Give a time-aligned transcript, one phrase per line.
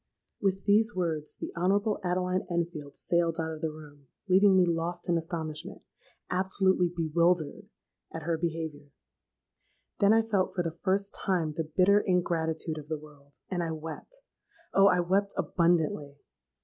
[0.41, 5.07] "With these words the honourable Adeline Enfield sailed out of the room, leaving me lost
[5.07, 8.93] in astonishment—absolutely bewildered—at her behaviour.
[9.99, 13.69] Then I felt for the first time the bitter ingratitude of the world, and I
[13.73, 14.21] wept.
[14.73, 14.87] Oh!
[14.87, 16.15] I wept abundantly.